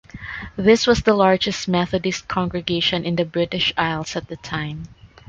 [0.55, 4.85] This was the largest Methodist congregation in the British Isles at the time.